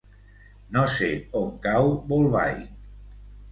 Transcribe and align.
No 0.77 0.85
sé 0.93 1.09
on 1.43 1.53
cau 1.67 1.93
Bolbait. 2.09 2.67